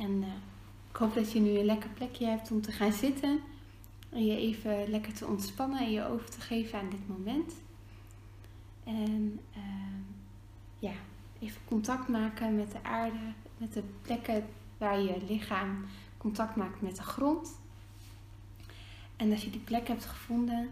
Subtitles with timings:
[0.00, 0.28] En eh,
[0.90, 3.40] ik hoop dat je nu een lekker plekje hebt om te gaan zitten.
[4.10, 7.54] En je even lekker te ontspannen en je over te geven aan dit moment.
[8.84, 10.00] En ehm,
[10.78, 10.92] ja,
[11.40, 14.46] even contact maken met de aarde, met de plekken
[14.78, 15.84] waar je lichaam
[16.16, 17.58] contact maakt met de grond.
[19.16, 20.70] En als je die plek hebt gevonden,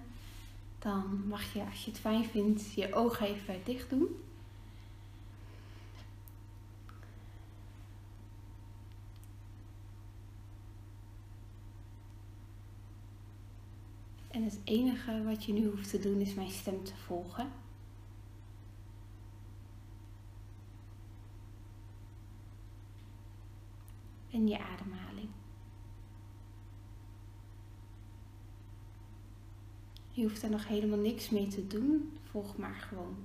[0.79, 4.09] dan mag je, als je het fijn vindt, je ogen even dicht doen.
[14.39, 17.53] En het enige wat je nu hoeft te doen is mijn stem te volgen.
[24.31, 25.29] En je ademhaling.
[30.11, 32.19] Je hoeft er nog helemaal niks mee te doen.
[32.23, 33.17] Volg maar gewoon.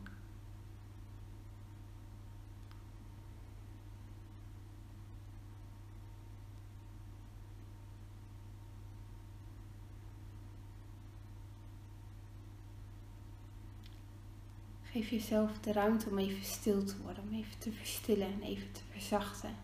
[14.93, 18.71] Geef jezelf de ruimte om even stil te worden, om even te verstillen en even
[18.71, 19.55] te verzachten.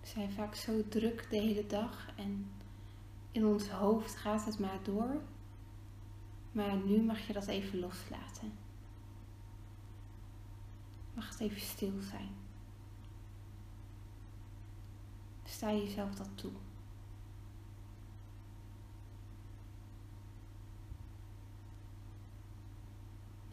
[0.00, 2.50] We zijn vaak zo druk de hele dag en
[3.32, 5.20] in ons hoofd gaat het maar door.
[6.52, 8.52] Maar nu mag je dat even loslaten.
[11.14, 12.34] Mag het even stil zijn.
[15.44, 16.52] Sta jezelf dat toe.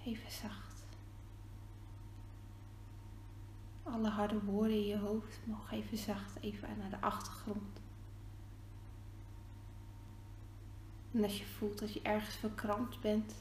[0.06, 0.86] Even zacht.
[3.84, 7.82] Alle harde woorden in je hoofd mogen even zacht even naar de achtergrond.
[11.12, 13.34] En als je voelt dat je ergens verkrampt bent,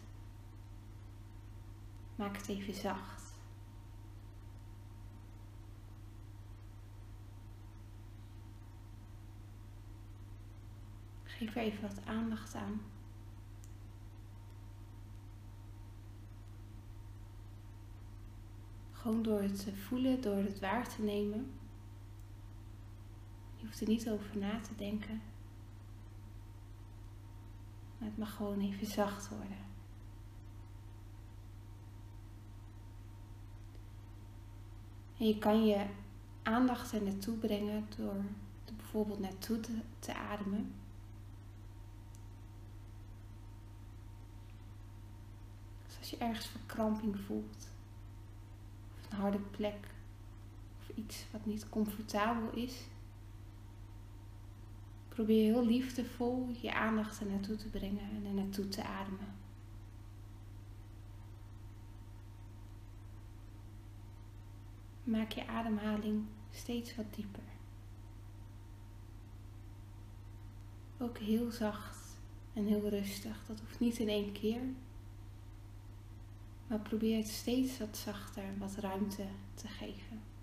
[2.17, 3.23] maak het even zacht.
[11.25, 12.94] Geef er even wat aandacht aan.
[19.05, 21.51] Gewoon door het te voelen, door het waar te nemen.
[23.57, 25.23] Je hoeft er niet over na te denken.
[27.99, 29.57] Maar het mag gewoon even zacht worden.
[35.19, 35.87] En je kan je
[36.43, 38.25] aandacht er naartoe brengen door
[38.65, 40.75] er bijvoorbeeld naartoe te, te ademen.
[45.87, 47.73] Dus als je ergens verkramping voelt,
[49.15, 49.89] een harde plek,
[50.79, 52.87] of iets wat niet comfortabel is,
[55.09, 59.35] probeer heel liefdevol je aandacht er naartoe te brengen en er naartoe te ademen.
[65.05, 67.43] Maak je ademhaling steeds wat dieper.
[70.99, 72.19] Ook heel zacht
[72.53, 73.45] en heel rustig.
[73.47, 74.61] Dat hoeft niet in één keer.
[76.67, 80.34] Maar probeer steeds wat zachter wat ruimte te geven.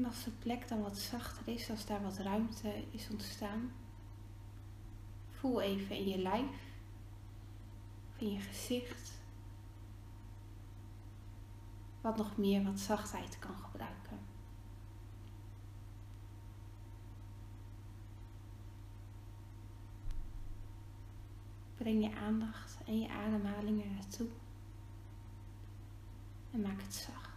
[0.00, 3.72] En als de plek dan wat zachter is, als daar wat ruimte is ontstaan,
[5.30, 6.74] voel even in je lijf,
[8.08, 9.12] of in je gezicht,
[12.00, 14.18] wat nog meer wat zachtheid kan gebruiken.
[21.76, 24.28] Breng je aandacht en je ademhaling er naartoe
[26.50, 27.29] en maak het zacht.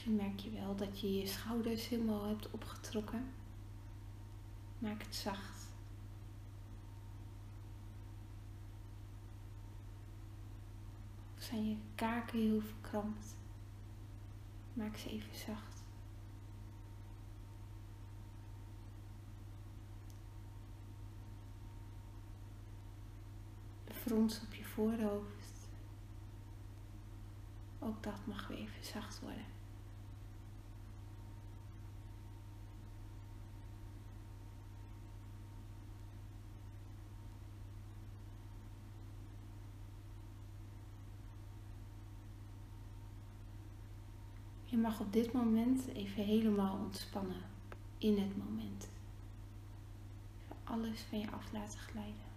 [0.00, 3.32] Misschien merk je wel dat je je schouders helemaal hebt opgetrokken.
[4.78, 5.66] Maak het zacht.
[11.36, 13.36] Of zijn je kaken heel verkrampt?
[14.72, 15.84] Maak ze even zacht.
[23.90, 25.68] Frons op je voorhoofd.
[27.78, 29.59] Ook dat mag weer even zacht worden.
[44.70, 47.42] Je mag op dit moment even helemaal ontspannen
[47.98, 48.88] in het moment.
[50.42, 52.28] Even alles van je af laten glijden.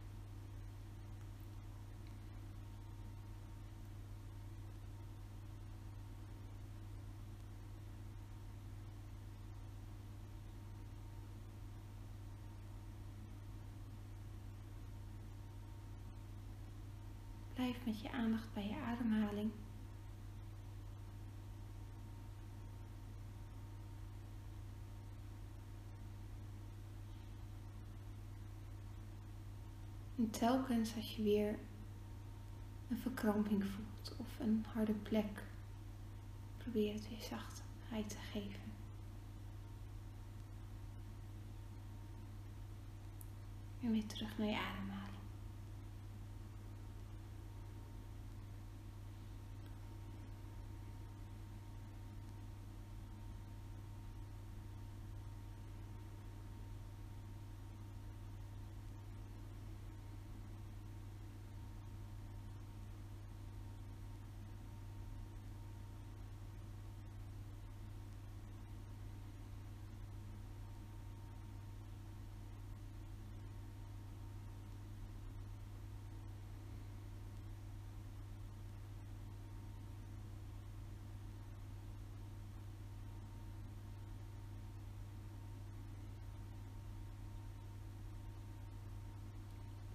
[17.53, 19.51] Blijf met je aandacht bij je ademhaling.
[30.39, 31.59] Telkens als je weer
[32.89, 35.43] een verkramping voelt of een harde plek,
[36.57, 38.71] probeer het weer zachtheid te geven.
[43.81, 45.12] En weer terug naar je ademhaling.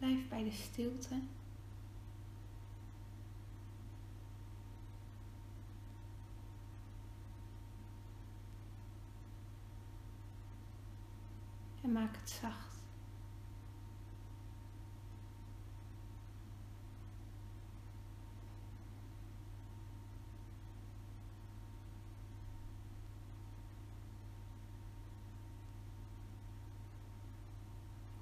[0.09, 1.15] Blijf bij de stilte.
[11.83, 12.83] En maak het zacht.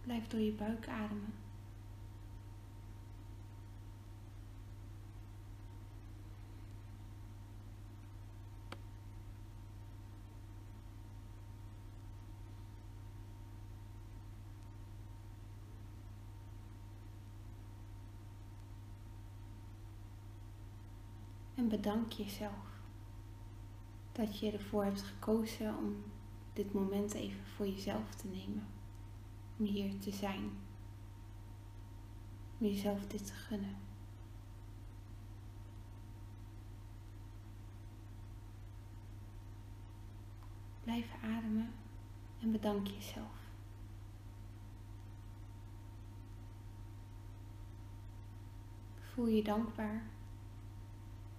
[0.02, 1.45] Blijf door je buik ademen.
[21.56, 22.80] En bedank jezelf
[24.12, 26.04] dat je ervoor hebt gekozen om
[26.52, 28.66] dit moment even voor jezelf te nemen.
[29.58, 30.50] Om hier te zijn.
[32.58, 33.76] Om jezelf dit te gunnen.
[40.82, 41.72] Blijf ademen
[42.40, 43.50] en bedank jezelf.
[48.98, 50.15] Voel je dankbaar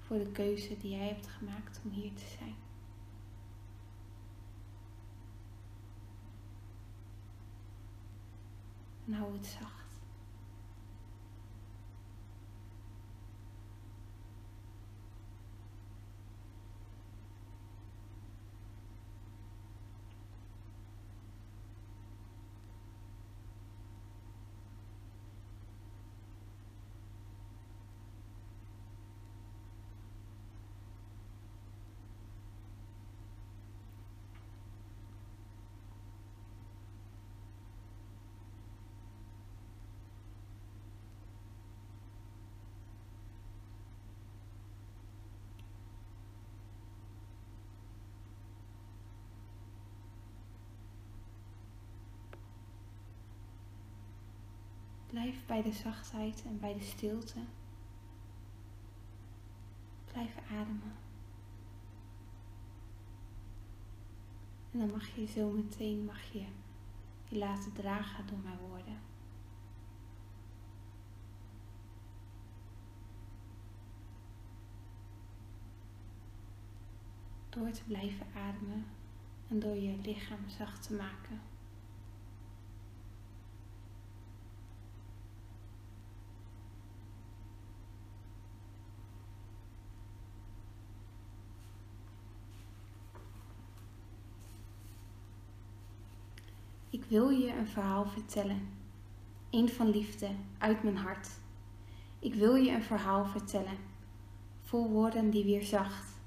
[0.08, 2.56] voor de keuze die jij hebt gemaakt om hier te zijn.
[9.06, 9.77] En hou het zacht.
[55.18, 57.40] Blijf bij de zachtheid en bij de stilte.
[60.06, 60.96] Blijf ademen.
[64.72, 66.46] En dan mag je zo meteen mag je,
[67.30, 69.00] je laten dragen door mijn woorden.
[77.50, 78.86] Door te blijven ademen
[79.48, 81.42] en door je lichaam zacht te maken.
[97.08, 98.70] Wil je een verhaal vertellen.
[99.50, 101.30] Een van liefde uit mijn hart.
[102.20, 103.78] Ik wil je een verhaal vertellen.
[104.62, 106.20] Vol woorden die weer zacht.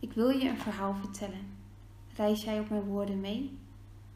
[0.00, 1.46] Ik wil je een verhaal vertellen.
[2.16, 3.58] Reis jij op mijn woorden mee?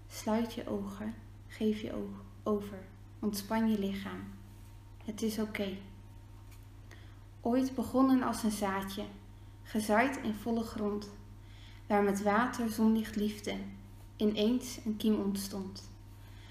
[0.08, 1.14] Sluit je ogen,
[1.46, 2.78] geef je oog over,
[3.18, 4.24] ontspan je lichaam.
[5.04, 5.76] Het is oké.
[7.40, 9.04] Ooit begonnen als een zaadje,
[9.62, 11.10] gezaaid in volle grond,
[11.86, 13.56] waar met water, zonlicht, liefde
[14.16, 15.90] ineens een kiem ontstond.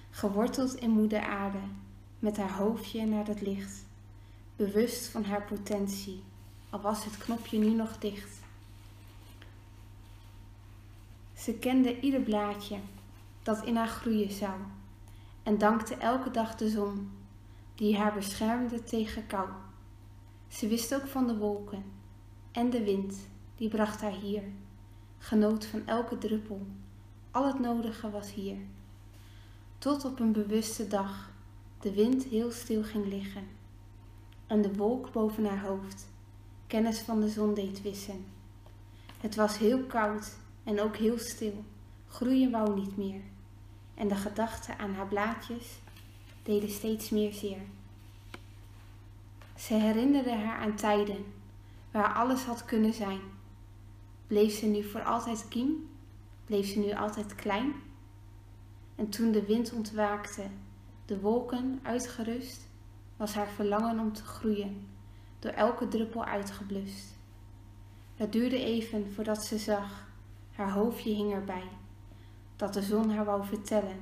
[0.10, 1.60] Geworteld in moeder aarde,
[2.19, 3.86] met haar hoofdje naar het licht,
[4.55, 6.24] bewust van haar potentie,
[6.69, 8.39] al was het knopje nu nog dicht.
[11.34, 12.79] Ze kende ieder blaadje
[13.43, 14.60] dat in haar groeien zou
[15.43, 17.12] en dankte elke dag de zon
[17.75, 19.50] die haar beschermde tegen kou.
[20.48, 21.84] Ze wist ook van de wolken
[22.51, 23.15] en de wind
[23.55, 24.43] die bracht haar hier,
[25.17, 26.67] genoot van elke druppel,
[27.35, 28.57] al het nodige was hier.
[29.77, 31.31] Tot op een bewuste dag
[31.79, 33.47] de wind heel stil ging liggen
[34.47, 36.07] en de wolk boven haar hoofd
[36.67, 38.25] kennis van de zon deed wissen.
[39.19, 41.63] Het was heel koud en ook heel stil,
[42.07, 43.21] groeien wou niet meer.
[43.93, 45.79] En de gedachten aan haar blaadjes
[46.43, 47.61] deden steeds meer zeer.
[49.57, 51.25] Ze herinnerde haar aan tijden
[51.91, 53.21] waar alles had kunnen zijn.
[54.27, 55.93] Bleef ze nu voor altijd kiem?
[56.45, 57.73] Bleef ze nu altijd klein?
[58.95, 60.43] En toen de wind ontwaakte,
[61.05, 62.69] de wolken uitgerust,
[63.17, 64.87] was haar verlangen om te groeien,
[65.39, 67.17] door elke druppel uitgeblust.
[68.15, 70.07] Het duurde even voordat ze zag,
[70.51, 71.67] haar hoofdje hing erbij,
[72.55, 73.97] dat de zon haar wou vertellen: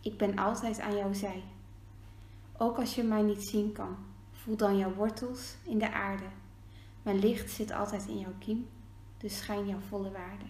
[0.00, 1.42] Ik ben altijd aan jouw zij.
[2.56, 3.96] Ook als je mij niet zien kan,
[4.32, 6.28] voel dan jouw wortels in de aarde.
[7.02, 8.68] Mijn licht zit altijd in jouw kiem,
[9.16, 10.44] dus schijn jouw volle waarde.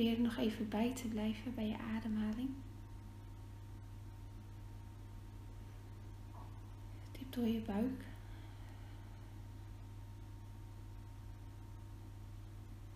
[0.00, 2.48] Probeer er nog even bij te blijven bij je ademhaling.
[7.12, 8.04] Diep door je buik.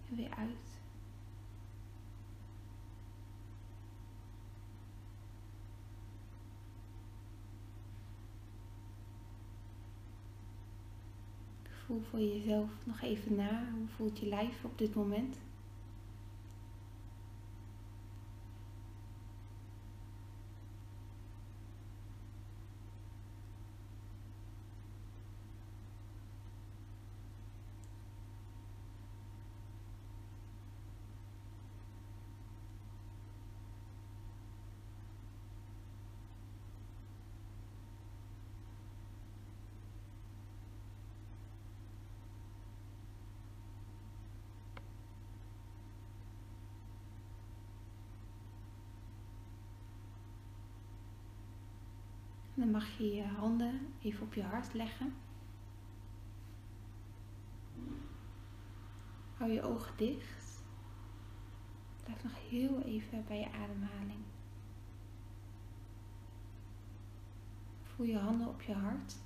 [0.08, 0.78] En weer uit.
[11.86, 13.68] Voel voor jezelf nog even na.
[13.74, 15.36] Hoe voelt je lijf op dit moment?
[52.54, 55.14] Dan mag je je handen even op je hart leggen.
[59.36, 60.62] Hou je ogen dicht.
[62.04, 64.24] Blijf nog heel even bij je ademhaling.
[67.82, 69.16] Voel je handen op je hart.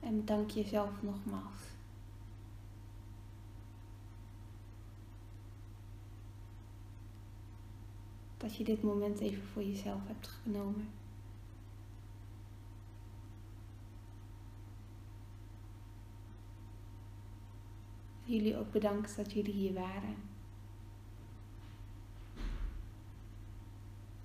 [0.00, 1.79] En bedank jezelf nogmaals.
[8.40, 10.88] Dat je dit moment even voor jezelf hebt genomen.
[18.24, 20.16] Jullie ook bedankt dat jullie hier waren.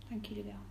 [0.10, 0.64] Dank jullie wel.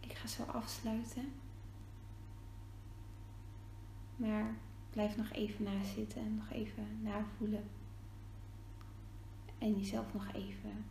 [0.00, 1.32] Ik ga zo afsluiten.
[4.22, 4.56] Maar
[4.90, 7.64] blijf nog even na zitten en nog even navoelen.
[9.58, 10.84] En jezelf nog even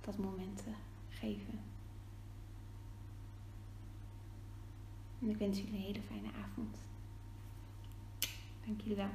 [0.00, 0.64] dat moment
[1.08, 1.60] geven.
[5.20, 6.76] En ik wens jullie een hele fijne avond.
[8.66, 9.10] Dank jullie wel.